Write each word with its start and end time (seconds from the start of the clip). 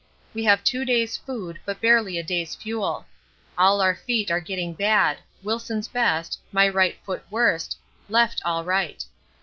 We 0.33 0.43
have 0.45 0.63
two 0.63 0.83
days' 0.83 1.15
food 1.15 1.59
but 1.63 1.79
barely 1.79 2.17
a 2.17 2.23
day's 2.23 2.55
fuel. 2.55 3.05
All 3.55 3.81
our 3.81 3.93
feet 3.93 4.31
are 4.31 4.39
getting 4.39 4.73
bad 4.73 5.19
Wilson's 5.43 5.87
best, 5.87 6.39
my 6.51 6.67
right 6.67 6.97
foot 7.05 7.23
worst, 7.29 7.77
left 8.09 8.41
all 8.43 8.63
right. 8.63 9.05